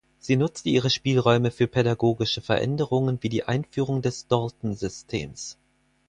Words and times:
Sie 0.17 0.35
nutzte 0.35 0.67
ihre 0.69 0.89
Spielräume 0.89 1.51
für 1.51 1.67
pädagogische 1.67 2.41
Veränderungen 2.41 3.19
wie 3.21 3.29
die 3.29 3.43
Einführung 3.43 4.01
des 4.01 4.25
Daltonsystems. 4.25 5.59